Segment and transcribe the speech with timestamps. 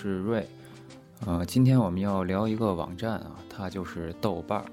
[0.00, 0.46] 是瑞。
[1.26, 4.64] 呃，今天我们要聊一个网站啊，它就是豆瓣儿。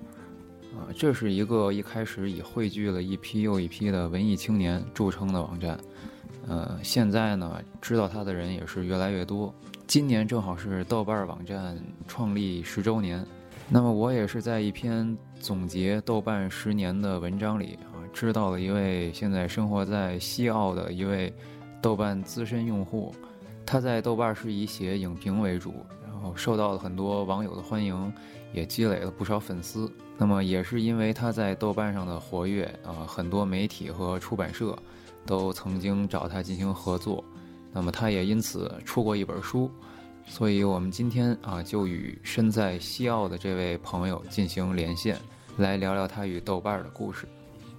[0.73, 5.77] 啊，这是一个一开始以汇聚了一批又一批的文艺青年著称的网站。
[6.48, 9.53] 呃，现在呢，知道它的人也是越来越多。
[9.86, 13.25] 今年正好是豆瓣儿网站创立十周年。
[13.67, 21.34] 那么我也是在一篇总结豆瓣十年的文章里啊，知道了一位现在生活在西澳的一位
[21.81, 23.14] 豆瓣资深用户。
[23.67, 28.13] 他在豆瓣是以写影评为主，然后受到了很多网友的欢迎，
[28.53, 29.91] 也积累了不少粉丝。
[30.17, 34.73] 那么也是因为他在豆瓣上的活跃啊，很多媒体和出版社
[35.25, 37.22] 都曾经找他进行合作。
[37.73, 39.70] 那么他也因此出过一本书。
[40.25, 45.17] 所以我们今天啊，就与身在西澳的这位朋友进行连线，
[45.58, 47.27] 来聊聊他与豆瓣的故事。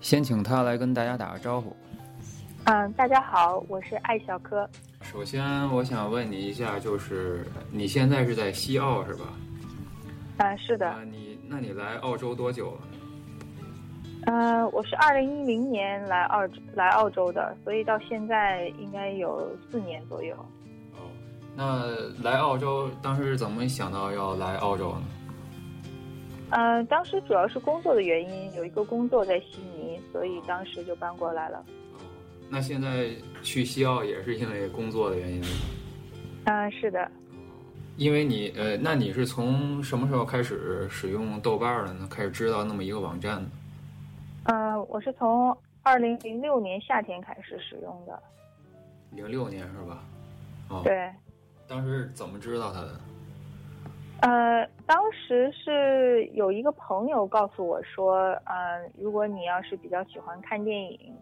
[0.02, 1.74] 先请他来跟大家打个招呼。
[2.64, 4.68] 嗯，大家好，我是艾小柯。
[5.02, 9.26] 首先，我想问你一下，就是你现在是在西澳是吧？
[10.38, 10.88] 啊，是的。
[10.88, 12.80] 啊，你那你来澳洲多久了？
[14.26, 16.40] 呃，我是二零一零年来澳
[16.74, 20.34] 来澳洲的，所以到现在应该有四年左右。
[20.92, 21.08] 哦，
[21.56, 21.86] 那
[22.22, 25.02] 来澳洲当时是怎么想到要来澳洲呢？
[26.50, 31.64] 呃，当时主要是工作的原因，有一个工作在悉尼，所以当时就搬过来了。
[32.50, 33.10] 那现在
[33.42, 35.46] 去西澳也是因为工作的原因吗？
[36.44, 37.10] 嗯，是的。
[37.96, 42.08] 因为你呃，那你是从什么时候开始使用豆瓣的呢？
[42.10, 43.50] 开始知道那么一个网站的？
[44.44, 48.22] 嗯，我是从二零零六年夏天开始使用的。
[49.10, 50.04] 零六年是吧？
[50.68, 50.80] 哦。
[50.84, 51.10] 对。
[51.66, 53.00] 当时怎么知道它的？
[54.20, 61.14] 呃，当时是有一个朋友告诉我说，嗯，如果你要是比较喜欢看电影。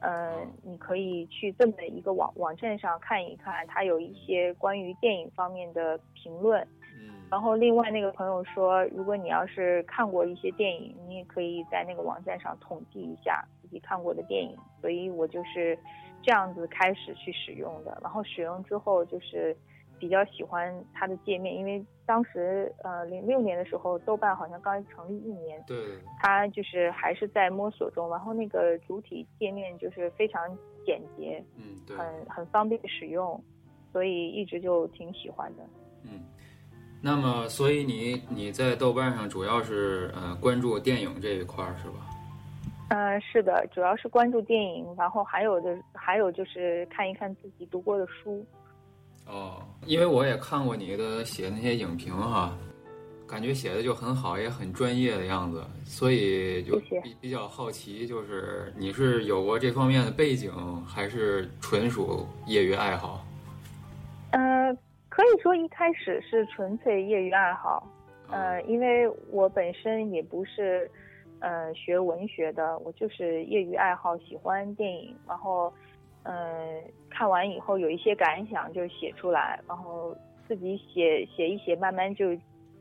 [0.00, 6.60] 嗯，你可以去这么一个网网站上看一看，它有一些关于电影方面的评论。
[7.00, 14.56] 嗯，然后另外那个朋友说，如果你要是看过一些电影，你也可以在那个网站上统计一下自己看过的电影。
[14.80, 15.78] 所以我就是
[16.22, 19.56] 这样子开始去使用的，然后使用之后就是。
[19.98, 25.76] 比较喜欢它的界面，因为当时呃零六年的时候，豆瓣好像刚成立一年，对，
[26.20, 30.42] 它就是还是在摸索中，然后那个主体界面就是非常
[30.84, 33.42] 简洁，嗯，对，很很方便使用，
[33.92, 35.62] 所以一直就挺喜欢的。
[36.04, 36.20] 嗯，
[37.02, 42.06] 那么所以你你在豆瓣上主要是呃关注电影这一块是吧？
[42.88, 48.46] 呃，是的，主要是关注电影，然后还有的还有就是看一看自己读过的书。
[49.26, 52.56] 哦，因为我也看过你的写那些影评哈，
[53.26, 60.52] 感觉写的就很好，也很专业的样子，所以就比比较好奇，就是你是有过这方面的背景，
[60.86, 63.26] 还是纯属业余爱好？
[64.30, 64.72] 呃，
[65.08, 67.84] 可以说一开始是纯粹业余爱好，
[68.30, 70.88] 呃，因为我本身也不是
[71.40, 75.72] 呃学文学的，我就是业余爱好，喜欢电影，然后。
[76.28, 80.12] 嗯，看完以后有一些感想就写出来，然后
[80.48, 82.34] 自己写写一写，慢慢就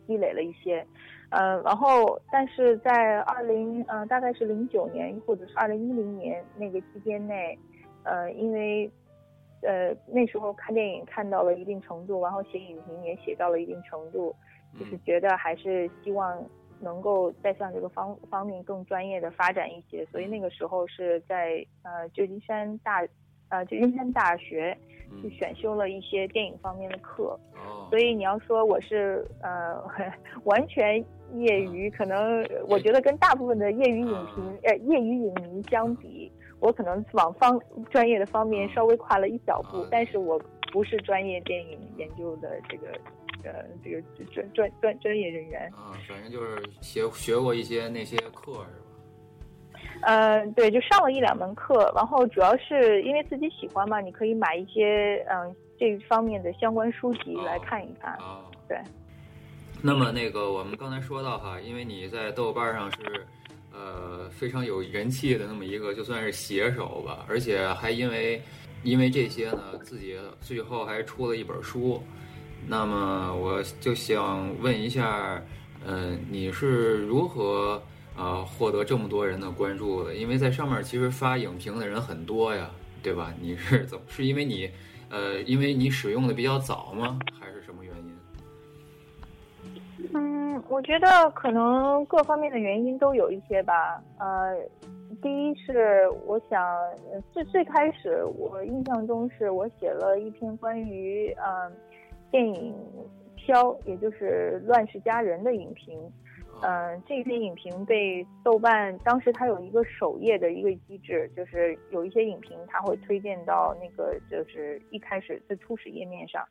[0.07, 0.83] 积累了一些。
[1.29, 7.55] 呃，然后但是在二零呃大概是零九年或者是二零一零年那个期间内，
[8.03, 8.89] 呃，因为
[9.61, 14.35] 呃那时候看电影看到了一定程度，然后写影评也写到了一定程度，
[14.79, 16.43] 就是觉得还是希望
[16.79, 23.05] 能够再向这个方方面更专业的发展一些，所以那个时候是在呃旧金山大。
[23.49, 24.75] 呃，旧金山大学
[25.21, 27.39] 去选修了一些电影方面的课，
[27.89, 29.81] 所以你要说我是呃
[30.45, 30.97] 完全
[31.33, 37.59] 业余，可能我觉得跟大部分的业余影评呃业余影迷相比，我可能往方
[37.91, 40.39] 专业的方面稍微跨了一小步，但是我
[40.71, 42.87] 不是专业电影研究的这个
[43.43, 44.01] 呃这个
[44.33, 45.71] 专专专专业人员。
[45.75, 48.84] 啊，反正就是学学过一些那些课是吧？
[50.01, 58.13] 嗯，对，就上了一两门课，然后主要是因为自己喜欢嘛，你可以买一些嗯这方面的相关书籍来看一看。
[58.13, 58.77] 啊，对。
[59.81, 62.97] 那么那个我们刚才说到哈，因为你在豆瓣上是
[63.73, 68.41] 呃非常有人气的那么一个，就算是写手吧，而且还因为
[68.83, 72.01] 因为这些呢，自己最后还出了一本书。
[72.67, 75.41] 那么我就想问一下，
[75.85, 77.81] 嗯，你是如何？
[78.17, 82.69] 啊，获得这么多人的关注的，因为在上面其实发影评的人很多呀，
[83.03, 83.33] 对吧？
[83.41, 84.03] 你是怎么？
[84.07, 84.69] 是因为你，
[85.09, 87.19] 呃，因为你使用的比较早吗？
[87.37, 88.17] 还是什么原因？
[90.13, 94.01] 嗯，我觉得可能各方面的原因都有一些吧。
[94.17, 94.55] 呃，
[95.21, 96.63] 第一是我想
[97.33, 101.71] 最最开始我印象中是我写了一篇关于嗯
[102.31, 102.73] 电影
[103.35, 105.99] 《飘》，也就是《乱世佳人》的影评。
[106.61, 116.43] 嗯，这篇影评被豆瓣当时它有一个首页的一个机制，就是有一些影评它会推荐到那个就是一开始最初始页面上，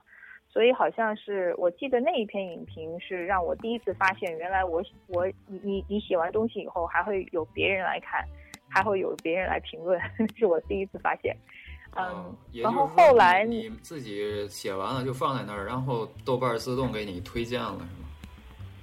[0.49, 8.23] 所以好像是我记得那一篇影评是让我第一次发现，原来我我你你你写完东西以后还会有别人来看，
[8.69, 10.01] 还会有别人来评论，
[10.37, 11.37] 是我第一次发现。
[11.97, 18.04] 嗯，然后后来你自己写完了就放在那儿，然后豆瓣自动给你推荐了，是吗？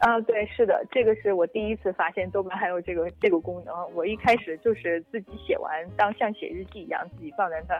[0.02, 3.74] 啊，对，是的，这个是我第一次发现豆瓣还有这个这个功能。
[3.94, 7.76] 我一开始就是自己写完，当像写日记一样自己放在那。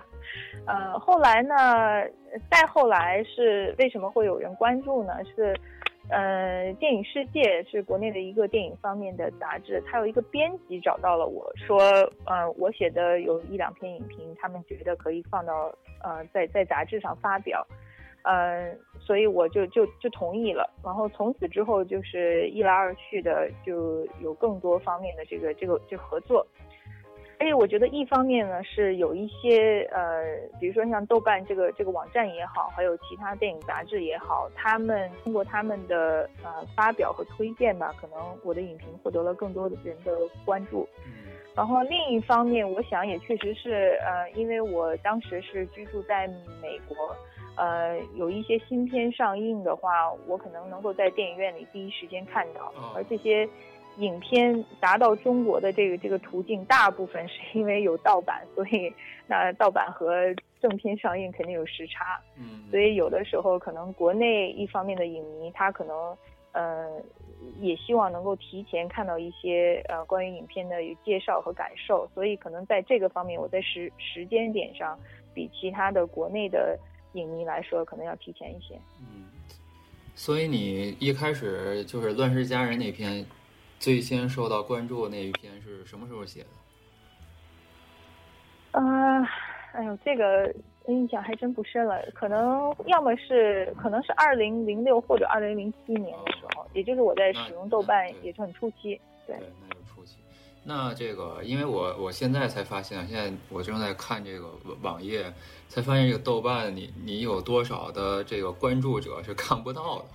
[0.72, 1.56] 呃，后来呢，
[2.52, 5.14] 再后来是为什么会有人关注呢？
[5.36, 5.56] 是，
[6.12, 11.82] 呃，电影世界是国内的一个电影方面的杂志，它有一个编辑找到了我说，
[12.26, 15.74] 呃，我写的有一两篇影评，他们觉得可以放到
[16.04, 17.66] 呃在在杂志上发表。
[18.24, 26.46] 嗯，所以我就就就同意了，然后从此之后就是一来二去的就有更多方面的这个这个这合作，
[27.40, 40.16] 而且我觉得一方面呢是有一些呃，比如说像豆瓣这个这个网站也好，还有其他电影杂志也好，他们通过他们的呃发表和推荐吧，可能我的影评获得了更多的人的
[40.46, 40.88] 关注。
[41.08, 46.28] 嗯，然后另一方面，我想也确实是呃，因为我当时是居住在
[46.62, 46.96] 美国。
[47.58, 52.74] 呃，有一些新片上映的话，我可能能够在电影院里第一时间看到。
[52.96, 53.48] 而这些
[53.98, 58.92] 影片达到中国的这个这个途径，大部分是因为有盗版，所以
[59.28, 62.20] 那盗版和正片上映肯定有时差。
[62.38, 66.18] 嗯，所以有的时候可能国内一方面的影迷他可能
[66.54, 66.90] 呃
[67.60, 74.98] 也希望能够提前看到一些呃关于影片的介绍和感受，所以可能在这个方面，我在时时间点上
[75.34, 76.80] 比其他的国内的。
[77.14, 78.76] 影迷来说，可能要提前一些。
[79.00, 79.26] 嗯，
[80.16, 83.26] 所以你一开始就是《乱世佳人》那篇，
[83.80, 88.80] 最先受到关注的那一篇是什么时候写的？
[88.80, 89.22] 啊，
[89.74, 90.54] 哎呦，这个
[90.88, 92.02] 印象还真不深了。
[92.14, 99.00] 可能要么是，可能是二零零六或者二零零七年的时候，也就是我在使用豆瓣也是很初期。
[99.28, 99.36] 对。
[99.68, 100.16] 那是初期
[100.64, 105.26] 那这个，因为我我现在才发现，现在我正在看这个网页，
[105.72, 110.06] 才发现这个豆瓣，你你有多少的这个关注者是看不到的，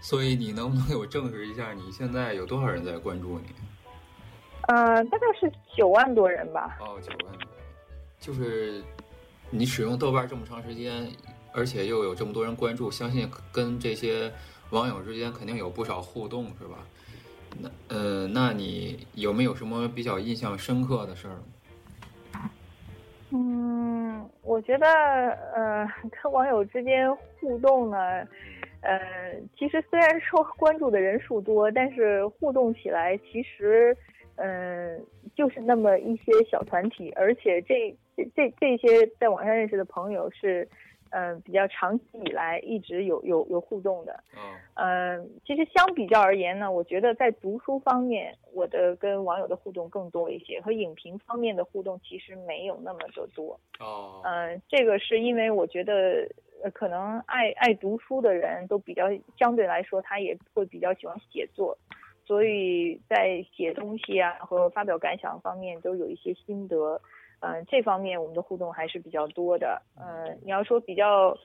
[0.00, 3.44] 所以你能不能给我证实一下，你现在有多少人在关注你？
[4.62, 6.78] 呃，大概是九万多人吧。
[6.80, 7.46] 哦，九万多，
[8.18, 8.82] 就是
[9.50, 11.06] 你使用豆瓣这么长时间，
[11.52, 14.32] 而且又有这么多人关注，相信跟这些
[14.70, 16.78] 网友之间肯定有不少互动，是吧？
[17.58, 21.36] 那呃，那你有没有什么比较印象深刻的事儿？
[23.30, 23.97] 嗯，
[24.42, 24.86] 我觉得
[25.54, 25.86] 呃，
[26.22, 28.26] 跟网友之间互动呢，
[28.82, 29.00] 呃，
[29.58, 33.96] 其实虽然说 关注的人数多，但是互动起来其实，
[34.36, 35.00] 嗯，
[35.34, 37.96] 就是那么一些小团体，而且这
[38.34, 40.68] 这这些在网上认识的朋友是。
[41.10, 44.22] 嗯，比较长期以来一直有有有互动的。
[44.74, 53.58] 嗯，其实相比较而言呢，我觉得在读书方面，我的跟网友的互动更多一些，和影评方面的互动其实没有那么的多。
[53.80, 54.20] 哦。
[54.24, 56.28] 嗯，这个是因为我觉得，
[56.72, 59.04] 可能爱爱读书的人都比较
[59.36, 61.76] 相对来说，他也会比较喜欢写作，
[62.24, 67.00] 所以在写东西啊和发表感想方面都有一些心得。
[67.40, 69.80] 嗯，这方面我们的互动还是比较多的。
[69.96, 71.36] 嗯，你要说比较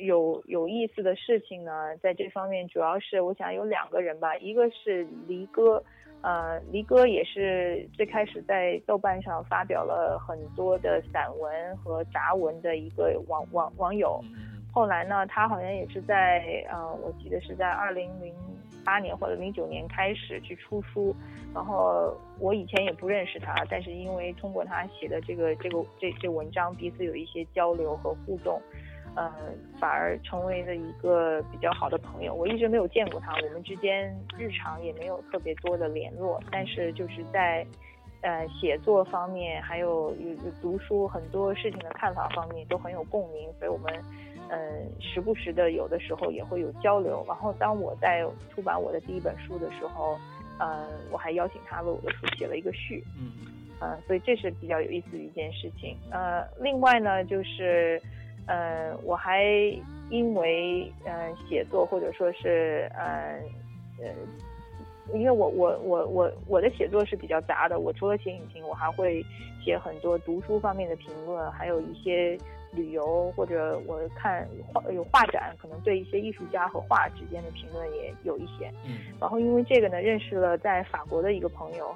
[0.00, 5.82] 有有意思的事情呢，在这方面主要是我想有两个人吧，一个是黎哥，
[6.22, 14.22] 呃，黎哥也是最开始在豆瓣上发表了很多的散文和杂文的一个网网网友，
[14.72, 18.34] 后来呢，他好像也是在，呃，我记得是在二零零。
[18.88, 21.14] 八年或者零九年开始去出书，
[21.54, 28.58] 然后我以前也不认识他，但是因为通过他写的这个这个这这文章，彼此有一些交流和互动，
[29.14, 29.30] 呃，
[29.78, 32.32] 反而成为了一个比较好的朋友。
[32.32, 37.66] 我一直没有见过他，我们之间日常也没有特别多的联络，但是就是在
[38.22, 43.92] 呃写作方面，还有有读书很多事情的看法方面都很有共鸣，所以我们。
[44.50, 44.58] 嗯，
[45.00, 47.24] 时不时的，有的时候也会有交流。
[47.28, 50.18] 然后，当我在出版我的第一本书的时候，
[50.58, 53.04] 嗯，我还邀请他为我的书写了一个序。
[53.18, 53.32] 嗯，
[53.80, 55.96] 嗯，所以这是比较有意思的一件事情。
[56.10, 58.00] 呃，另外呢，就是，
[58.46, 59.44] 呃，我还
[60.10, 63.40] 因为，呃，写作或者说是，嗯，
[64.02, 69.22] 呃，因为我我我我我的写作是比较杂的，我除了写影评，我还会
[69.62, 72.38] 写很多读书方面的评论，还有一些
[72.72, 78.72] 旅游或者我看画有画展，可能对一些艺术家和画之间的评论也有一些。
[78.86, 81.94] 嗯，然后因为这个呢，认识了在法国的一个朋友。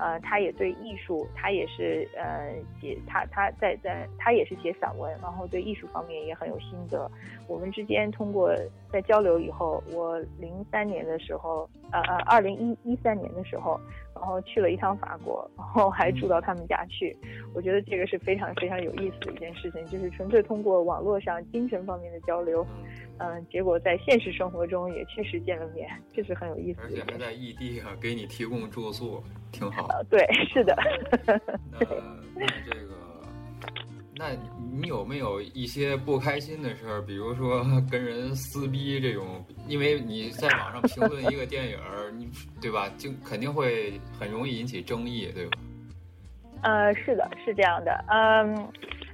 [0.00, 7.10] 呃，他也对艺术，他也是呃写他他在在他也是写散文，然后对艺术方面也很有心得。
[7.48, 8.54] 我们之间通过
[8.92, 13.76] 在交流以后，我零三年的时候，呃呃，二零一一三年的时候，
[14.18, 17.16] 然后去了一趟法国，然后还住到他们家去。
[17.54, 22.66] 我觉得这个是非常非常有意思的一件事情，就是纯粹通过网络上精神方面的交流。
[23.20, 26.80] 嗯，结果在现实生活中也确实见了面，这是很有意思。
[26.82, 29.88] 而且还在异地啊，给你提供住宿，挺好。
[30.10, 30.76] 对，是的。
[31.72, 31.78] 那
[32.34, 32.94] 那这个，
[34.18, 34.30] 那
[34.72, 37.00] 你有没有一些不开心的事儿？
[37.02, 39.44] 比如说跟人撕逼这种？
[39.68, 41.78] 因为你在网上评论一个电影，
[42.18, 42.28] 你
[42.60, 42.90] 对吧？
[42.98, 45.58] 就肯定会很容易引起争议，对吧？
[46.62, 48.04] 呃，是的，是这样的。
[48.08, 48.68] 嗯。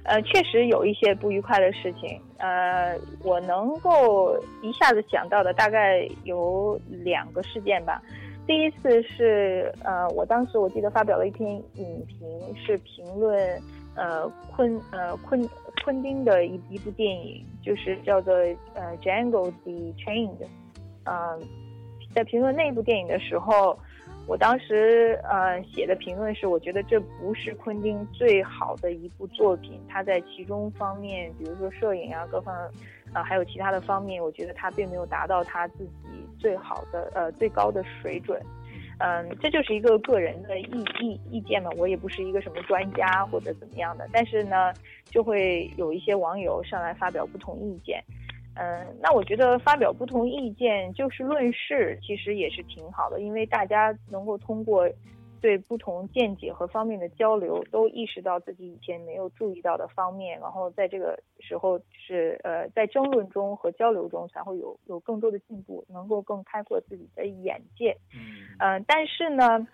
[0.07, 2.21] 呃，确实有一些不愉快的事情。
[2.37, 7.99] 呃，我能够一下子想到的大概有两个事件吧。
[8.45, 13.59] 第一次是，呃，我当时我记得发表了一篇影评，是评论，
[13.95, 15.49] 呃，昆，呃，昆，
[15.83, 18.33] 昆汀的一一部电影，就是叫做
[18.73, 20.37] 呃《Django the Chained》。
[21.05, 21.41] 嗯，
[22.13, 23.77] 在评论那部电影的时候。
[24.27, 32.51] 我当时呃写的评论是，我觉得这不是昆汀最好的一部作品，他在其中方面，比如说摄影啊各方，
[33.13, 38.41] 啊还有其他的方面，我觉得他并没有达到他自己最好的呃最高的水准，
[38.99, 44.71] 嗯，这就是一个个人的意意意见嘛，我也不是一个什么专家或者怎么样的，但是呢，
[45.05, 48.01] 就会有一些网友上来发表不同意见。
[48.57, 54.89] 嗯，那我觉得发表不同意见就事论事，其实也是挺好的，因为大家能够通过
[55.45, 67.95] 对不同见解和方面的交流，都意识到自己以前没有注意到的方面，然后在这个时候是呃，在争论中和交流中才会有有更多的进步，能够更开阔自己的眼界。
[68.11, 69.67] 嗯，嗯，但是呢，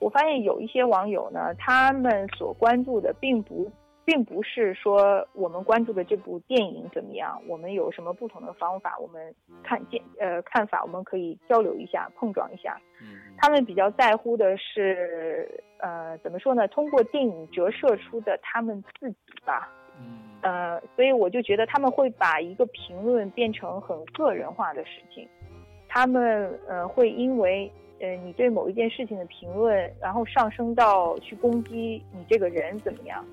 [0.00, 3.72] 我发现有一些网友呢，他们所关注的并不。
[4.06, 9.34] 并不是说我们关注的这部电影怎么样，我们有什么不同的方法，我们
[9.64, 12.80] 看见呃看法，我们可以交流一下，碰撞一下。
[13.02, 16.68] 嗯，他们比较在乎的是呃怎么说呢？
[16.68, 19.68] 通过电影折射出的他们自己吧。
[19.98, 25.28] 嗯，呃，所以我就觉得他们会把一个评论变成很个人化的事情，
[25.88, 27.70] 他们呃会因为。
[28.00, 33.24] 呃，你对某一件事情的评论，然后上升到去攻击你这个人怎么样？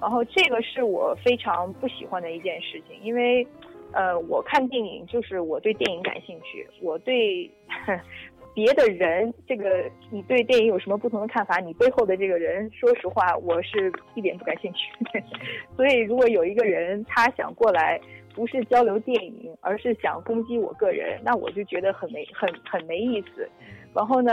[0.00, 3.46] 然后这个是我非常不喜欢的一件事情，因为，
[3.92, 7.50] 呃，我看电影就是我对电影感兴趣，我对
[8.54, 11.58] 别的人这个你对电影有什么不同的看法？
[11.58, 14.92] 你背后的这个人，说实话，我是一点不感兴趣。
[15.76, 18.00] 所以，如果有一个人他想过来，
[18.34, 23.48] 不是交流电影，而是想攻击我个人，那我就觉得很没很很没意思。
[23.94, 24.32] 然后呢，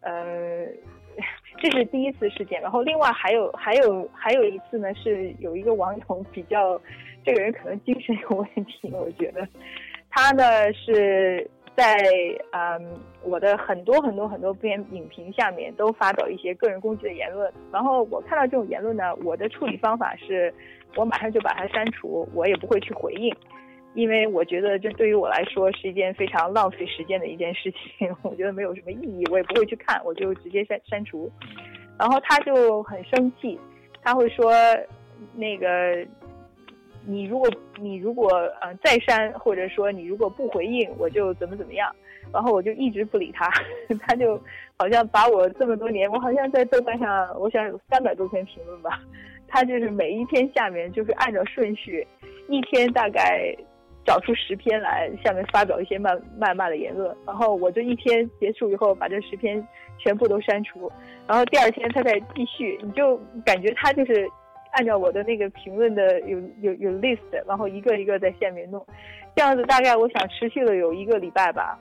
[0.00, 0.66] 呃，
[1.58, 2.60] 这是第一次事件。
[2.60, 6.80] 然后另外还有 还有还有一次呢，是有一个网友比较，
[7.24, 9.46] 这个人可能精神有问题，我觉得，
[10.10, 11.94] 他呢是在
[12.52, 17.52] 嗯我的很多很多很多篇影评下面都发表一些个人攻击的言论。
[17.72, 20.52] 然后我看到这种言论呢，我的处理方法是，
[20.96, 23.34] 我马上就把它删除，我也不会去回应。
[23.96, 31.32] 因为我觉得这对于我来说是一件非常浪费时间的一件事情， 我觉得没有什么意义，我也不会去看，我就直接删删除。
[31.98, 33.58] 然后他就很生气，
[34.02, 34.52] 他会说
[35.34, 36.06] ：“那个，
[37.06, 37.50] 你如果
[37.80, 38.28] 你如果
[38.60, 41.90] 呃再删，或者说你如果不回应，我就怎么怎么样。”
[42.34, 43.50] 然后我就一直不理他，
[44.06, 44.38] 他就
[44.76, 49.00] 好像把我这么多年，我好像在豆瓣上，我想有三百多篇评论吧，
[49.48, 52.06] 他就是每一篇下面就是按照顺序，
[52.50, 53.56] 一天大概。
[54.06, 59.66] 找出十篇来，下面发表一些谩谩骂的言论，然后我就一天结束以后把这十篇
[59.98, 60.90] 全部都删除，
[61.26, 64.30] 然后第二天他再继续，你就感觉他就是
[64.70, 68.86] 按照我的那个评论的有有有 list，然后一个一个在下面弄，
[69.34, 71.76] 这样子大概我想持续了有一个礼拜吧，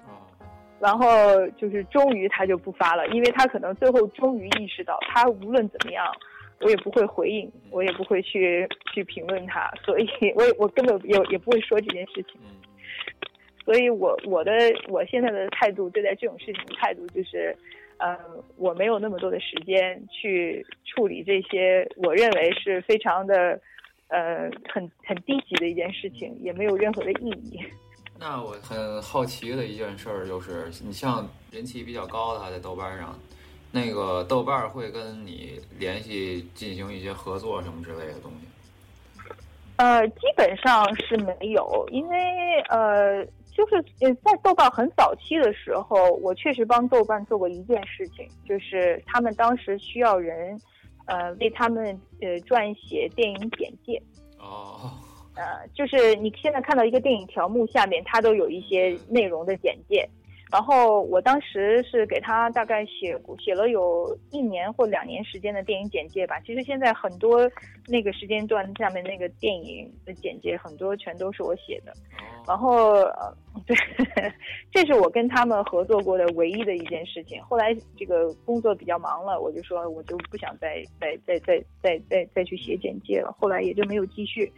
[0.80, 1.06] 然后
[1.58, 6.04] 就是终于他就不发了，因为他可能最后终于意识到，他无论怎么样。
[6.62, 12.40] 我也不会回应，我也不会去去评论他，所以我也我根本也也不会说这件事情。
[13.64, 14.52] 所以我我的
[14.88, 17.56] 我现在的态度对待这种事情的态度就是，
[17.98, 18.16] 呃，
[18.58, 23.60] 我没有那么多的时间去处理这些我认为是非常的，
[24.10, 27.60] 呃，很很低级的一件事情，也没有任何的意义。
[28.20, 33.20] 那我很好奇的一件事儿就是，你像人气比较高的，在豆瓣上，
[33.76, 38.48] 那个豆瓣会跟你联系进行一些合作什么之类的东西？
[39.76, 42.18] 呃，基本上是没有，因为
[42.70, 43.84] 呃，就是
[44.24, 50.58] 在豆瓣很早期的时候，我确实帮豆瓣做过一件事情，就是他们当时需要人，
[51.08, 51.86] 呃，为他们
[52.22, 54.02] 呃撰写电影简介。
[54.40, 54.90] 哦。
[55.36, 60.08] 呃，就是你现在看到一个电影条目下面，它都有一些内容的简介。
[60.52, 66.40] 然后我当时是给他大概写写了有一年或两年时间的电影简介吧。
[66.42, 67.50] 其实现在很多
[67.88, 71.92] 那个时间段下面那个电影的简介，很多全都是我写的。
[72.48, 73.36] 然后呃，
[73.66, 73.76] 对，
[74.72, 77.42] 这是我跟他们合作过的唯一的一件事情。
[77.44, 83.36] 后来这个工作比较忙了，我就说我就不想再再再再再再再去写简介了。
[83.40, 84.52] 后来也就没有继续。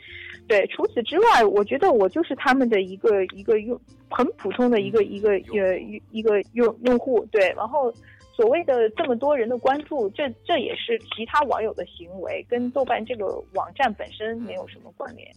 [0.47, 3.79] 对，除此之外，我觉得我就是他们的一个一个用
[4.09, 7.25] 很普通的一个一个呃一一个用用户。
[7.31, 7.91] 对，然后
[8.33, 15.29] 所谓的这么多人的关注，这这也是其他网友的行为，跟豆瓣这个网站本身没有什么关联。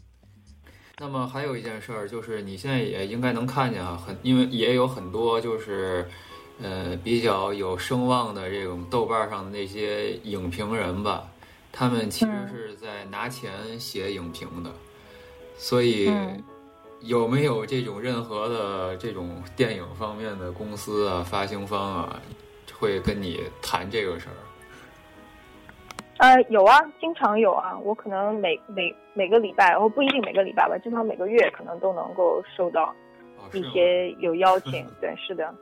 [1.00, 6.06] 那么还有一件事儿，就是你现在也应该能看见啊，很因为也有很多就是，
[6.60, 11.26] 呃，比较有声望的这种豆瓣上的那些影评人吧，
[11.72, 14.70] 他们其实是在拿钱写影评的，
[15.56, 16.12] 所以
[17.00, 22.20] 有没有这种任何的这种电影方面的公司啊、发行方啊，
[22.78, 24.36] 会跟你谈这个事儿？
[26.20, 27.78] 呃，有啊，经常有啊。
[27.82, 32.94] 我可能每每每个礼拜，我不一定每个礼拜吧，经常每个月可能都能够收到
[33.54, 34.86] 一些有邀 请。
[35.00, 35.54] 对，是的，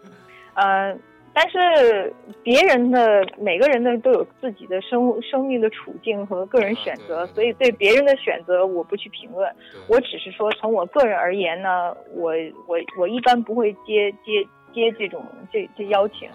[0.54, 0.98] 呃，
[1.32, 2.12] 但是
[2.42, 9.48] 别人的每个人呢都有自己的生生命的处境和个人选择，所以对别人的选择我不去评论。
[9.88, 12.32] 我只是说从我个人而言呢，我
[12.66, 16.28] 我我一般不会接接接这种这这邀请。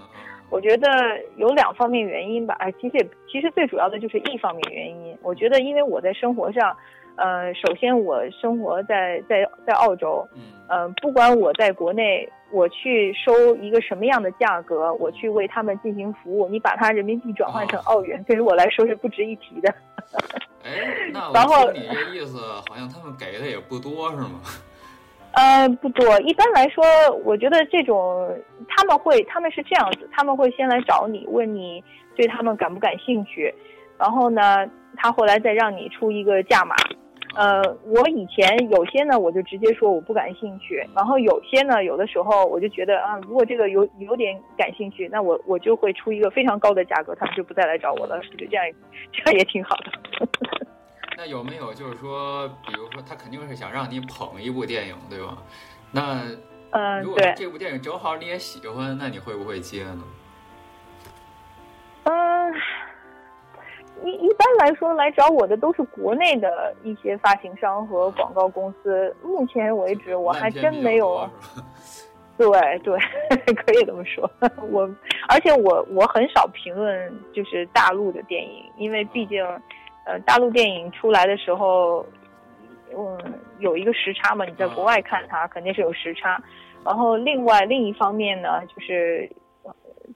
[0.50, 0.88] 我觉得
[1.38, 5.18] 有两方面原因吧，哎，其实也其实最主要的就是一方面原因。
[5.22, 6.76] 我觉得，因为我在生活上，
[7.16, 10.28] 呃，首先我生活在在在澳洲，
[10.70, 19.74] 嗯，不管我在国内，我去收一个什么样的价格，我去为他们进行服务，你把它人民币转换成澳元，对于我来说是不值一提的。
[20.64, 22.38] 哎，那 我听你这意思，
[22.70, 24.40] 好像他们给的也不多，是吗？
[25.34, 26.20] 呃，不多。
[26.22, 26.84] 一般来说，
[27.24, 28.30] 我觉得这种
[28.68, 31.84] 他们会，他们是这样子，他们会先来找你，问你
[32.16, 33.54] 对他们感不感兴趣，
[33.98, 36.76] 然后呢，他后来再让你出一个价码。
[37.36, 48.22] 呃，我以前有些呢，我就直接说我不感兴趣，然后有些呢，有的时候我就觉得啊，如果这个有有点感兴趣，那我我就会出一个非常高的价格，他们就不再来找我了。
[48.38, 48.64] 就这样
[49.12, 49.92] 这样也挺好的。
[51.16, 55.38] 那有没有就是说，比如说他肯定是想让你捧一部电影，对吧？
[55.92, 56.22] 那，
[56.72, 60.04] 嗯，如果这部电影正好你也喜欢，那你会不会接呢？
[62.04, 62.54] 嗯，
[64.04, 69.16] 一一般来说来找我的都是国内的一些发行商和广告公司。
[69.24, 71.30] 目前为止，我还真没有。
[72.36, 72.50] 对
[72.80, 72.98] 对，
[73.54, 74.30] 可以这么说。
[74.70, 74.90] 我
[75.30, 79.46] 而且我我很少评论就是大陆的电影，因为毕竟。
[80.06, 82.06] 呃，大陆电影出来的时候，
[82.98, 83.18] 嗯，
[83.60, 86.42] 有一个时差嘛，你在国外看它肯定是有时差。
[86.84, 89.32] 然后另外另一方面呢，就是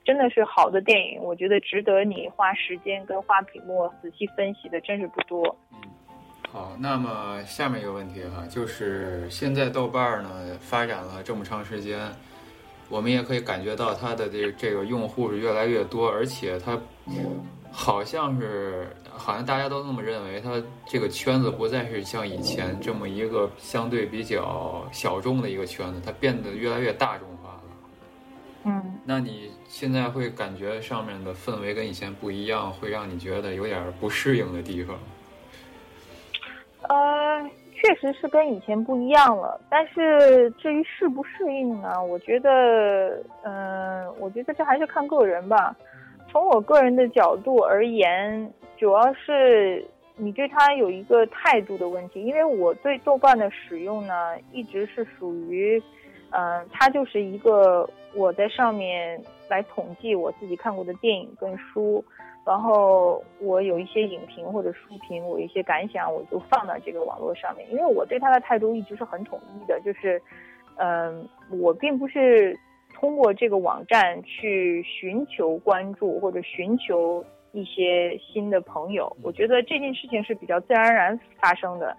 [0.04, 5.56] 真的是好的电影，我觉得值得你花时间跟花屏幕仔细分析的，真是不多。
[5.72, 5.80] 嗯，
[6.52, 11.98] 好，那么下面一个问题哈，就是现在豆瓣呢发展了这么长时间，
[12.90, 16.78] 我们也可以感觉到它的这这个用户是越来越多，而且它。
[17.72, 20.52] 好像是，好像大家都那么认为，他
[20.86, 27.62] 这个圈子不再是像以前这么一个相对比较小众的一个圈子，它变得越来越大众化了。
[28.64, 34.98] 嗯，那你现在会感觉上面的氛围跟以前不一样，会让你觉得有点不适应的地方？
[36.90, 42.02] 呃，确实是跟以前不一样了，但是至于适不适应呢？
[42.04, 45.76] 我觉得，嗯，我觉得这还是看个人吧。
[46.30, 49.84] 从我个人的角度而言，主要是
[50.16, 52.24] 你对它有一个态度的问题。
[52.24, 55.82] 因为我对豆瓣的使用呢，一直是属于，
[56.32, 62.04] 嗯，它就是一个我在上面来统计我自己看过的电影跟书，
[62.46, 67.66] 然后我有一些影评或者书评，我一些感想，我就放到这个网络上面。
[67.72, 70.22] 因为我对它的态度一直是很统一的，就是，
[70.76, 71.28] 嗯，
[71.62, 72.60] 我并不是。
[73.00, 81.96] 通过这个网站去寻求关注或者寻求一些新的朋友，我觉得这件事情是比较自然而然发生的。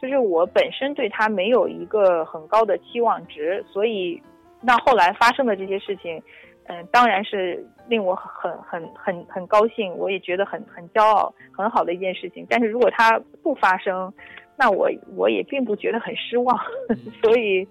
[0.00, 4.22] 就是我本身对他没有一个很高的期望值，所以
[4.62, 6.22] 那后来发生的这些事情，
[6.64, 12.46] 嗯，当然是令我很很很很高兴，我也觉得很很骄傲，很好的一件事情。
[12.48, 14.10] 但是如果它不发生，
[14.56, 16.56] 那我我也并不觉得很失望，
[17.22, 17.66] 所以，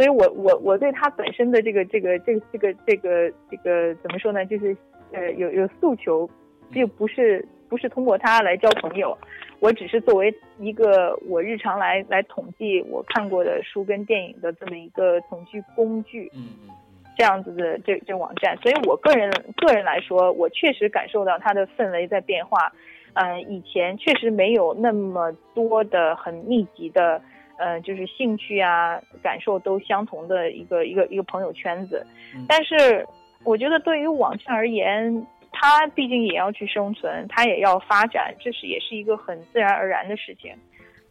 [0.00, 4.46] 所以我我我对他本身的这个这个这个这个这个这个怎么说呢？
[4.46, 4.74] 就是
[5.12, 6.26] 呃有有诉求，
[6.72, 9.14] 并不是不是通过他来交朋友，
[9.58, 16.70] 我只是作为一个我日常来来统计我看过的书跟电影的这么一个统计工具，嗯嗯
[17.18, 22.72] 这样子的这这网站，所以我个人个人来说，我确实感受到它的氛围在变化。
[23.12, 27.20] 嗯，以前确实没有那么多的很密集的，
[27.60, 32.04] 呃，就是兴趣啊、感受都相同的一个一个一个朋友圈子。
[32.48, 33.06] 但是，
[33.44, 40.54] 我觉得对于网站而言，它毕竟也要去生存，它也要发展，这是也是一个很自然而然的事情。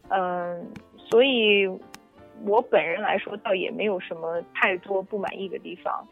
[0.08, 1.68] 嗯，所以，
[2.44, 6.04] 我本人来说，倒也没有什么太多不满意的地方。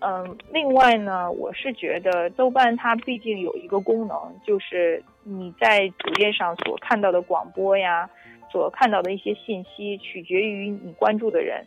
[0.00, 8.10] 嗯，另外呢，我是觉得豆瓣它毕竟有一个功能，就是你在主页上所看到的广播呀，
[8.54, 11.66] 所看到的一些信息，取决于你关注的人。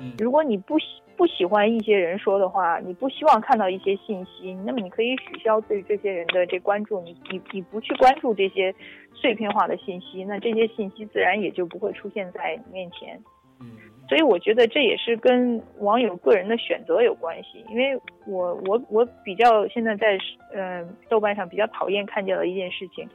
[0.00, 0.86] 嗯，如果你不喜
[1.18, 8.74] 不喜欢一些人说的话，你不希望看到一些信息，那么你可以取消对这些人的这关注，你你你不去关注这些
[9.12, 13.20] 碎片化的信息，那这些信息自然也就不会出现在你面前。
[13.60, 13.66] 嗯。
[14.08, 17.94] 所以我觉得这也是跟网友个人的选择有关系，因为
[18.26, 20.16] 我我我比较现在在
[20.54, 23.06] 嗯豆瓣上比较讨厌看见的一件事情，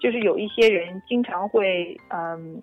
[0.00, 2.60] 就是有一些人经常会嗯，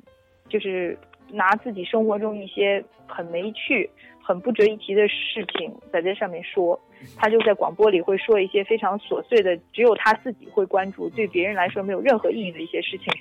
[0.50, 0.98] 就是
[1.32, 3.90] 拿自己生活中一些很没趣、
[4.22, 6.80] 很不值一提的事情在这上面说，
[7.16, 13.14] 他就在广播里会说一些非常琐碎的，只有他自己会关注，对别人来说没有任何意义的一些事情。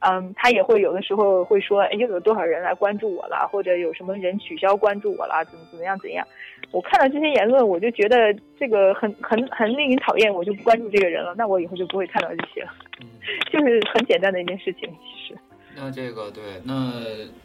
[0.00, 6.26] 嗯，他也会有的时候会说，哎，又有多少人来关注我了，或者有什么人取消关注我了，怎么怎么样怎样？
[6.70, 11.34] 我看到这些言论，我就觉得这个很很很令人讨厌，我就不关注这个人了。
[11.36, 12.72] 那我以后就不会看到这些了，
[13.52, 14.88] 就是很简单的一件事情。
[14.88, 15.38] 其实，
[15.76, 16.94] 那这个对，那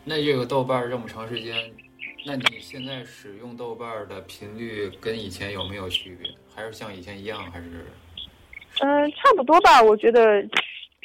[0.05, 1.53] 那这个豆瓣这么长时间，
[2.25, 6.31] 那你现在使用豆瓣的频率跟以前有没有区别？
[6.55, 7.51] 还是像以前一样？
[7.51, 7.85] 还是？
[8.79, 10.41] 嗯，差不多吧，我觉得。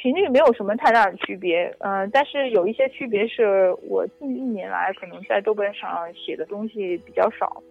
[0.01, 7.61] 频率没有什么太大的区别，嗯，但是有一些区别是我近一年来可能在豆瓣上写的东西比较少，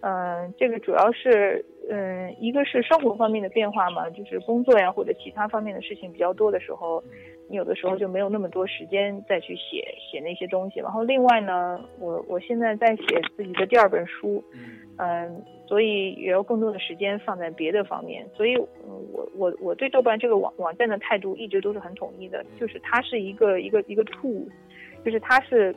[0.00, 7.02] 嗯，这个主要是，嗯，一个是生活方面的变化嘛，就是工作呀或者其他方面的事情比较多的时候，
[7.50, 10.78] 你有的时候就没有那么多时间再去写写那些东西。
[10.78, 14.44] 然后另外呢，我我现在在写自己的第二本书，
[14.98, 15.42] 嗯。
[15.66, 24.46] 所以也要更多的时间放在别的方面，所以，我我我对豆瓣这个网网站的态度一直都是很统一的，就是它是一个一个一个 tool，
[25.04, 25.74] 就是它是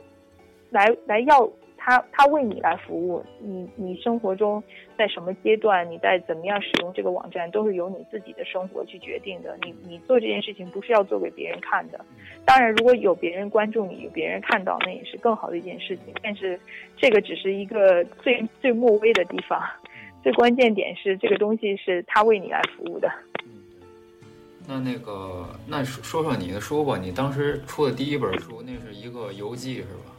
[0.70, 1.50] 来来要
[1.88, 4.62] 它它为你来服务，你你生活中
[4.98, 9.56] 在什么阶段，你在怎么样使用这个网站，都是由你自己的生活去决定的。
[9.62, 11.98] 你你做这件事情不是要做给别人看的，
[12.44, 16.12] 当然如果有别人关注你，有别人看到，那也是更好的一件事情。
[16.22, 16.60] 但是
[16.94, 19.58] 这个只是一个最最末微的地方。
[20.22, 23.10] 最关键点是这个东西是他为你来服务的。
[23.46, 23.62] 嗯，
[24.66, 26.98] 那那个，那说说你的书吧。
[27.00, 30.17] 你当时出的第一本书，那是一个游记是吧？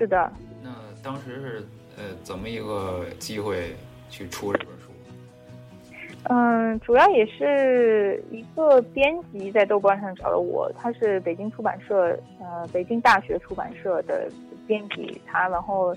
[0.00, 0.32] 嗯，是的。
[0.62, 0.70] 那
[1.02, 1.62] 当时是
[1.98, 3.76] 呃，怎么一个机会
[4.08, 4.90] 去出这本书？
[6.24, 14.30] 嗯，主要也是一个编辑在豆瓣上找了我，他是北京出版社呃北京大学出版社的
[14.66, 15.94] 编辑，他然后。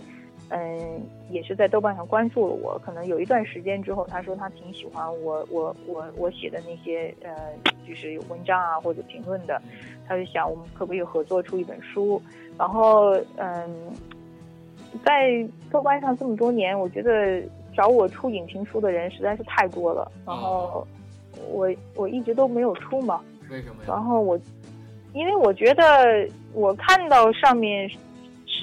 [0.55, 7.33] 嗯，也是在豆瓣上关注了我，可能有一段时间之后，他说他挺喜欢我，我我我写的那些呃，
[7.87, 9.59] 就是文章啊或者评论的，
[10.07, 12.21] 他就想我们可不可以合作出一本书。
[12.55, 13.91] 然后嗯，
[15.03, 17.41] 在豆瓣上这么多年，我觉得
[17.75, 20.11] 找我出影评书的人实在是太多了。
[20.23, 20.85] 然后
[21.49, 23.21] 我我一直都没有出嘛。
[23.49, 23.77] 为什么？
[23.87, 24.39] 然后我，
[25.13, 27.89] 因为我觉得我看到上面。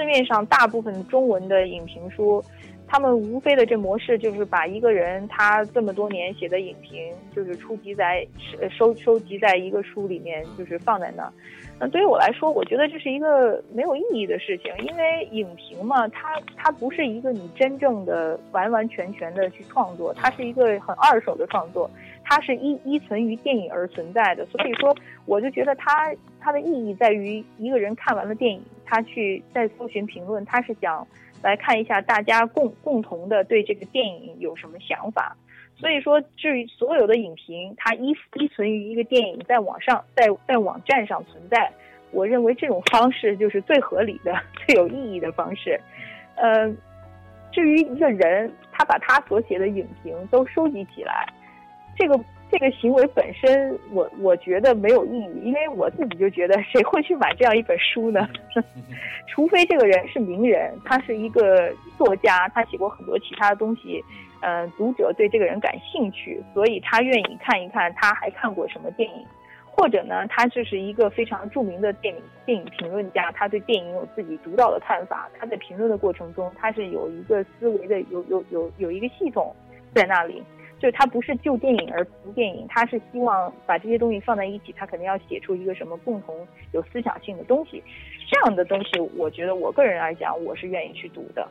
[0.01, 2.43] 市面上大部分中文的影评书，
[2.89, 8.27] 他们无非的这模式就是把一个人他这么多年写的影评，就是出集在
[8.71, 11.31] 收收集在一个书里面，就是放在那儿。
[11.79, 21.91] 那对于我来说，我觉得这是一个没有意义的事情，因为影评嘛，它它不是一个你真正的完完全全的去创作，它是一个很二手的创作，
[22.31, 24.47] 它是依依存于电影而存在的。
[24.47, 24.95] 所以说，
[25.27, 28.63] 我就觉得它它的意义在于一个人看完了电影。
[28.93, 31.07] 他去再搜寻评论，他是想
[31.43, 35.37] 来看一下大家共共同的对这个电影有什么想法。
[35.77, 41.71] 所以说，至于所有的影评，它依依存于一个电影在网上在在网站上存在，
[42.11, 44.35] 我认为这种方式就是最合理的、
[44.67, 45.81] 最有意义的方式。
[46.35, 46.69] 呃，
[47.53, 51.29] 至于一个人，他把他所写的影评都收集起来，
[52.01, 52.19] 这个。
[52.53, 58.29] 这个行为本身，我我觉得没有意义，因为我自己就觉得，谁会去买这样一本书呢？
[59.29, 64.05] 除非这个人是名人，他是一个作家，他写过很多其他的东西，
[64.41, 69.25] 嗯，读者对这个人感兴趣，所以他愿意看一看他还看过什么电影，
[69.65, 79.55] 或者呢，他就是一个非常著名的电影电影评论家，他对电影有自己独到的看法，他在评论的过程中，他是有一个思维的，有有有有一个系统
[79.95, 80.43] 在那里。
[80.81, 86.35] 就他不是就电影而读电影，他是希望把这些东西放在一起，他肯定要写出一个什么共同
[86.73, 87.83] 有思想性的东西。
[88.29, 91.47] 这样的东西，我觉得我个人来讲，我是愿意去读的。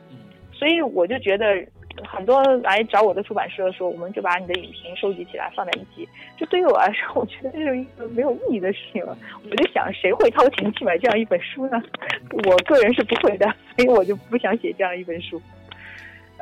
[0.52, 1.64] 所以我就觉得，
[2.06, 6.06] 很多来找我的出版社说，我们就把你的影评收集起来放在一起。
[6.36, 9.16] 就对于我来说，我觉得这是一个没有意义的事情了。
[9.48, 11.82] 我就想，谁会掏钱去买这样一本书呢？
[12.46, 15.40] 我个人是不会的，所以我就不想写这样一本书。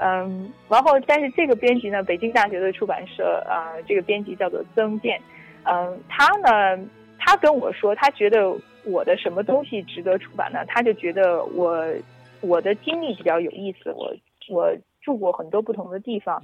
[0.00, 5.20] 嗯，然后但是这个编辑呢，北京大学的出版社啊，这个编辑叫做曾健，
[5.64, 6.84] 嗯，他呢，
[7.18, 10.64] 他跟我说，他觉得我的什么东西值得出版呢？
[10.66, 11.84] 他就觉得我
[12.40, 14.14] 我的经历比较有意思，我
[14.48, 16.42] 我住过很多不同的地方。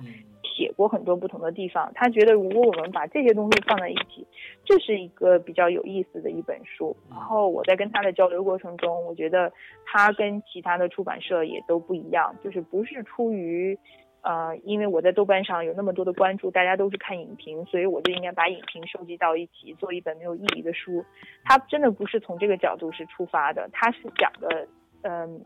[0.57, 4.25] 写过很多不同的地方，他觉得如果我们把这些东西放在一起，
[4.65, 6.97] 这是一个比较有意思的一本书。
[7.11, 9.53] 然后我在跟他的交流过程中，我觉得
[9.85, 13.77] 他跟其他的出版社也都不一样，就是不是出于，
[14.23, 21.05] 呃，因为我在豆瓣上有那么多的关注，大家都是看影评，所以我就应该把影评收集到一起做一本没有意义的书。
[21.45, 24.69] 他真的不是从这个角度是出发的，他是讲的，
[25.03, 25.41] 嗯，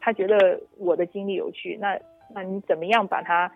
[0.00, 1.98] 他觉得我的经历有趣，那
[2.34, 3.50] 那你怎么样把它？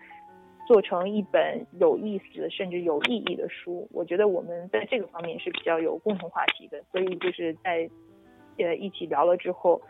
[0.69, 7.89] 做成一本有意思甚至有意义的书，我觉得我们在这个方面是比较有共同话题的，所以就是在
[8.59, 9.81] 呃一起聊了之后，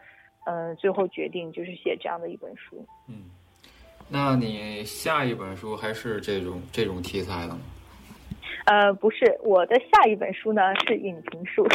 [0.45, 2.85] 嗯，最后决定就是写这样的一本书。
[3.09, 3.25] 嗯，
[4.07, 7.59] 那你下一本书还是这种这种题材的吗？
[8.63, 11.67] 呃，不是，我的下一本书呢是影评书。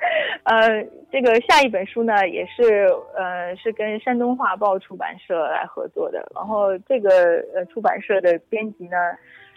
[0.44, 6.26] 呃，这个下一本书呢，也是呃，是跟山东画报出版社来合作的。
[6.34, 8.96] 然后这个呃出版社的编辑呢，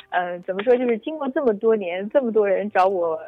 [0.10, 3.20] 呃，怎么说，就是经过这么多年，这么多人找我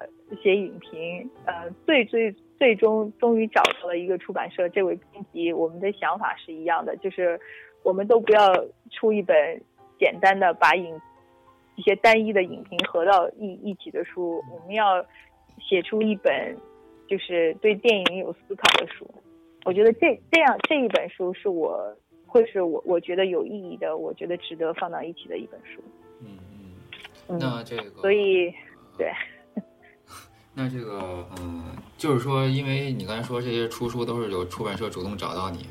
[0.42, 4.68] 写影评，呃，最最最终终于找到了一个出版社。
[4.70, 7.40] 这位编辑，我们的想法是一样的，就是
[7.84, 8.54] 我们都不要
[8.92, 9.38] 出一本
[10.00, 11.00] 简单的把影
[11.76, 15.06] 一些单一的影评合到一一起的书，我们要
[15.62, 16.58] 写出一本。
[17.14, 19.08] 就是对电影有思考的书，
[19.66, 21.96] 我觉得这这样这一本书是我
[22.26, 25.80] 会是我我觉得有意义的，我觉得值得放到一起的一本书。
[26.22, 26.40] 嗯
[27.28, 28.52] 嗯，那这个所以
[28.98, 29.12] 对，
[30.56, 31.64] 那这个嗯，
[31.96, 35.68] 就是说，因为你刚才说这些出书都是有出版社主动找到你，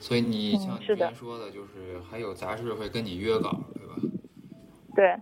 [0.00, 3.94] 所以你像你之前说的，就是还有杂志会跟你约稿，对吧？
[4.96, 5.14] 对，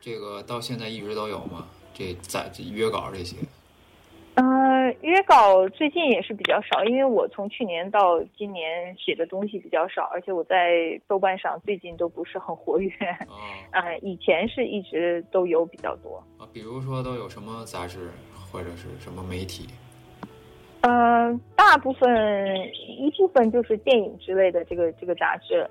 [0.00, 1.68] 这个到现在一直都有吗？
[1.94, 3.36] 这在约稿这些？
[5.00, 12.90] 呃，约稿最近也是比较少，因为我从去年到今年写的东西比较少，而且我在豆瓣上最近都不是很活跃。
[13.70, 16.22] 啊，以前是一直都有比较多。
[16.38, 18.10] 啊，比如说都有什么杂志
[18.50, 19.68] 或者是什么媒体？
[20.80, 22.08] 呃，大部分
[22.86, 25.68] 一部分就是电影之类的这个这个杂志，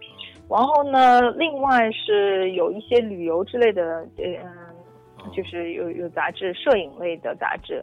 [0.49, 7.81] 然后呢，另外是有一些旅游之类的，嗯，就是有有杂志，摄影类的杂志。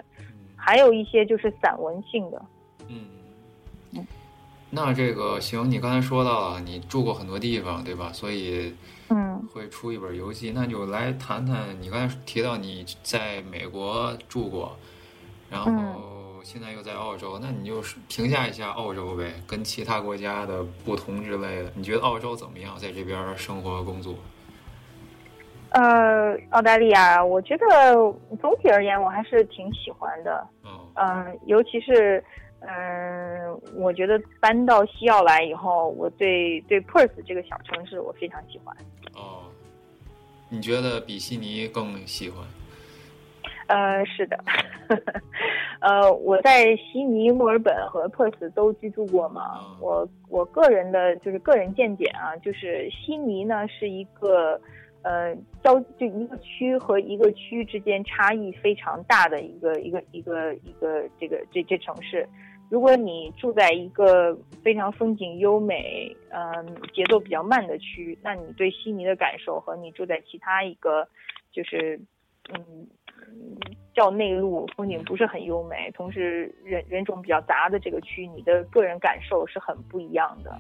[0.65, 2.43] 还有一些就是散文性的，
[2.89, 4.07] 嗯，
[4.71, 8.11] 那这个行，你刚才说到了你住过很多地方，对吧？
[8.15, 8.75] 所以，
[9.11, 14.75] 嗯，会出一本游记，那就来谈谈你刚才提到你在美国住过，
[15.51, 15.71] 然后
[16.43, 24.15] 现在又在澳洲，那你就评价一下澳洲呗，跟其他国家的不同之类的，你觉得澳洲怎么样，在这边生活工作？
[25.75, 27.67] 呃，澳大利亚，我觉得
[28.41, 30.47] 总体而言我还是挺喜欢的。
[30.95, 32.23] 嗯，尤其是，
[32.61, 38.73] 嗯，我觉得搬到西澳来以后，我对对 Perth 这个小城市我非常喜欢。
[39.17, 39.51] 哦，
[40.49, 42.47] 你觉得比悉尼更喜欢？
[43.67, 44.39] 呃，是的。
[45.81, 49.77] 呃，我在悉尼、墨尔本和 Perth 都居住过嘛。
[49.81, 54.61] 我我个人的就是个人见解啊，就是悉尼呢是一个。
[55.05, 62.27] 呃，交就一个区和一个区之间差异非常大的一个一个一个一个这个这这城市，
[62.71, 71.07] 如果你住在一个非常风景优美、嗯节奏比较慢的区，那你对悉尼的感受和你住在其他一个
[71.53, 72.01] 就是
[72.55, 72.87] 嗯
[73.95, 80.59] 较内陆，风景不是很优美，同时人人种比较杂的这个区，你的个人感受是很不一样的。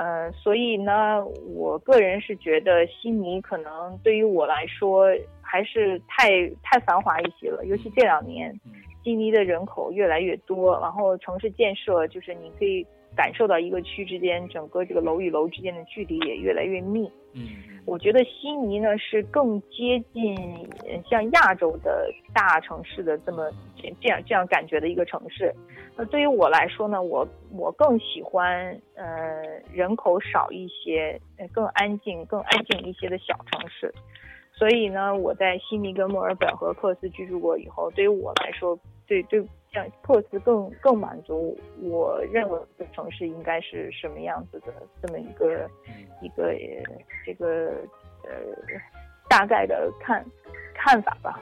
[0.00, 1.22] 呃，所以呢，
[1.54, 5.08] 我个人是觉得悉尼可能对于我来说
[5.42, 8.58] 还是太太繁华一些了，尤其这两年，
[9.04, 17.06] 悉尼的人口越来越多，然后城市建设就是你可以感受到一个区之间整个这个楼与楼之间的距离也越来越密。
[17.32, 17.48] 嗯，
[17.86, 20.36] 我觉得悉尼呢是更接近
[21.08, 23.50] 像亚洲的大城市的这么
[24.00, 25.54] 这样这样感觉的一个城市。
[25.96, 31.20] 那对于我来说呢，我我更喜欢呃人口少一些、
[31.52, 33.92] 更安静、更安静一些的小城市。
[34.52, 38.78] 所以呢，我在悉尼、跟墨尔本和珀斯居住过以后，对于我来说，
[39.10, 39.44] 对对。
[39.72, 45.70] 像珀斯更更满足，我认为的城市应该是什么样子的这么一个
[46.20, 46.52] 一个
[47.24, 47.70] 这个
[48.24, 48.30] 呃
[49.28, 50.26] 大概的看
[50.74, 51.38] 看法吧。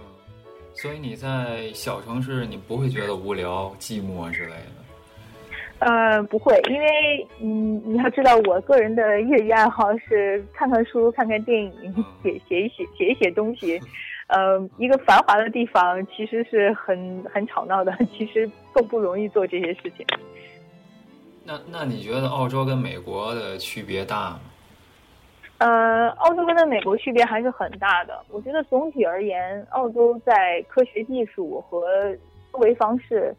[0.75, 5.87] 所以你在小城市，你不会觉得无聊、寂寞之类的？
[5.87, 13.81] 呃，不会，因为嗯，你要知道，我个人的业余爱好是看看书、看看电影、写写一写写一写东西。
[14.29, 20.07] 呃，一个繁华的地方其实是很很吵闹的， 其实更不容易做这些事情。
[21.45, 24.41] 那那你觉得澳洲跟美国的区别大吗？
[25.59, 28.17] 呃，澳洲跟美国区别还是很大的。
[28.31, 31.83] 我觉得总体而言，澳洲在科学技术和
[32.53, 33.35] 思维方式、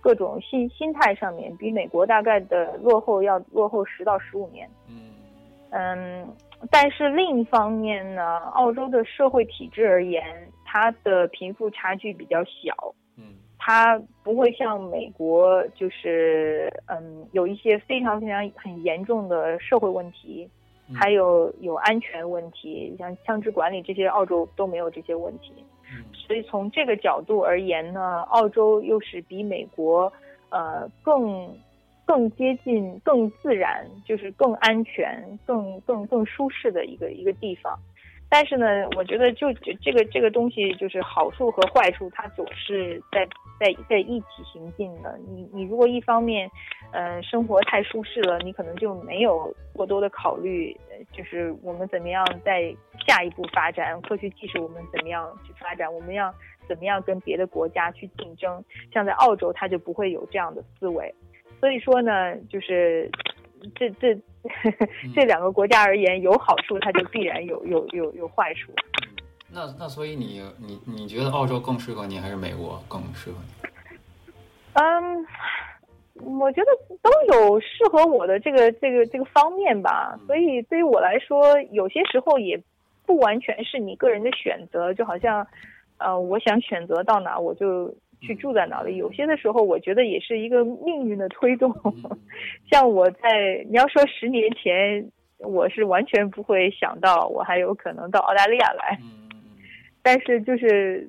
[0.00, 4.70] 各种心心态上面，比美国大概的落后要落后十到十五年。
[4.88, 5.10] 嗯
[5.70, 6.28] 嗯。
[6.70, 10.22] 但是另一方面呢，澳洲的社会体制而言，
[10.64, 20.46] 它的贫富差距比较小，嗯，它不会像美国，就是嗯，有一些非常非常很严重的社会问题，
[20.92, 25.52] 还有有安全问题，像枪支管理这些，澳洲都没有这些问题，
[26.12, 30.12] 所以从这个角度而言呢，澳洲又是比美国，
[30.50, 31.48] 呃，更。
[32.10, 37.78] 更接近、更自然，就是更安全、更更更舒适的一个一个地方。
[38.28, 39.46] 但是呢，我觉得就
[39.80, 43.24] 这个这个东西，就是好处和坏处，它总是在
[43.60, 45.16] 在在一起行进的。
[45.28, 46.50] 你你如果一方面，
[46.90, 50.76] 呃，生活太舒适了，你可能就没有过多的考虑，
[51.12, 52.74] 就是我们怎么样在
[53.06, 56.34] 下一步发展科学技术，我们怎么样去发展，我们要
[56.66, 58.64] 怎么样跟别的国家去竞争。
[58.92, 61.14] 像在澳洲，它就不会有这样的思维。
[61.60, 63.10] 所以说呢，就是
[63.74, 64.18] 这这
[65.14, 68.72] 这两个国家而言，有好处，它就必然有有有有坏处。
[69.52, 73.68] 那那所以你你你觉得澳洲更适合你，还是美国更适合你？
[74.72, 75.26] 嗯，
[76.40, 76.70] 我觉得
[77.02, 80.18] 都有适合我的这个这个这个方面吧。
[80.26, 82.58] 所以对于我来说，有些时候也
[83.04, 85.46] 不完全是你个人的选择，就好像
[85.98, 87.94] 呃，我想选择到哪，我就。
[88.20, 88.96] 去住在哪里？
[88.96, 91.74] 有些的时候，我觉得也是一个命运的推动。
[92.70, 98.98] 像我在你要说十年前，我是完全不会想到我还有可能到澳大利亚来。
[100.02, 101.08] 但是就是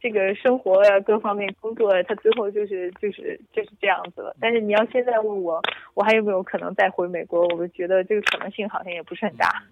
[0.00, 4.34] 这个生活呀，各方面工作，它最后就是就是就是这样子了。
[4.40, 5.60] 但是你要现在问我，
[5.94, 7.46] 我还有没有可能再回美国？
[7.56, 9.62] 我觉得这个可能性好像也不是很大。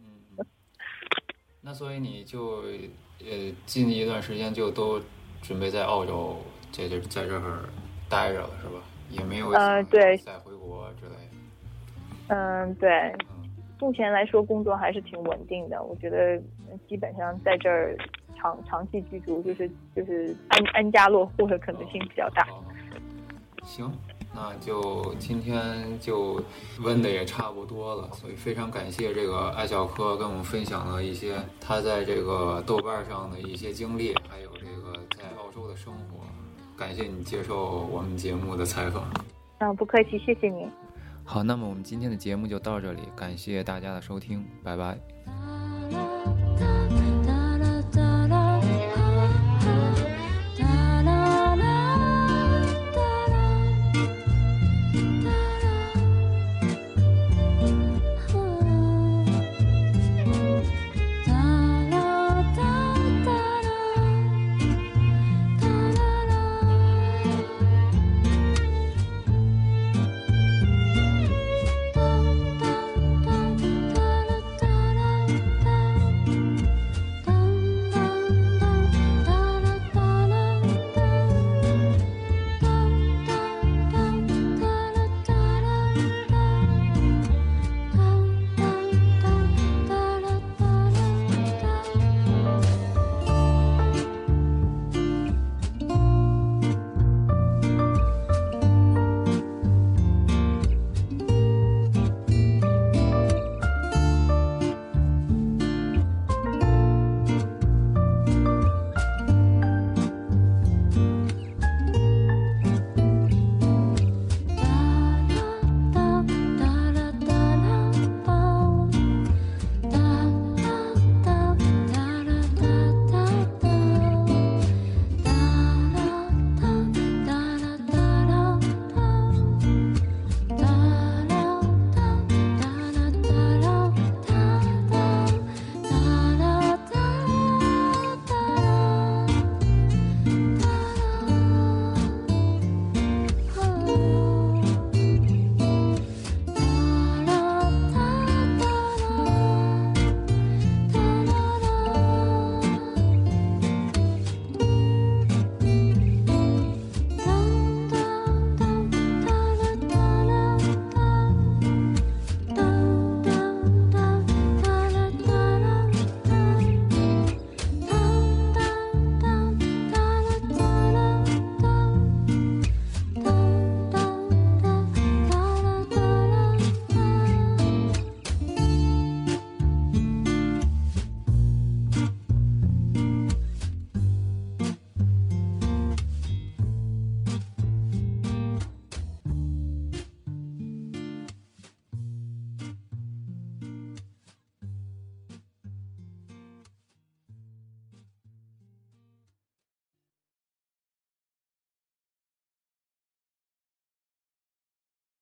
[1.63, 2.63] 那所以你就
[3.21, 5.01] 呃，近一段时间就都。
[5.47, 6.39] 准备在澳洲
[6.73, 7.61] 在这在这儿
[8.09, 8.81] 待着了是吧？
[9.11, 12.35] 也没有呃对再回国之类的。
[12.35, 13.15] 嗯，对。
[13.79, 16.41] 目前来说工作还是挺稳定的，我觉得
[16.89, 17.95] 基本上在这儿
[18.35, 22.49] 长长期居住就是就是安安家落户的可能性比较大。
[23.63, 23.93] 行。
[24.35, 26.43] 那就今天就
[26.83, 36.25] 问的也差不多了，所以非常感谢这个艾小科跟我们分享了一些他在这个豆瓣上的一些经历，还有这个在澳洲的生活。
[36.77, 39.05] 感谢你接受我们节目的采访。
[39.59, 40.67] 嗯，不客气，谢谢你。
[41.23, 44.99] 好，那么我们今天的节目就到这里，感谢大家的收听，拜拜。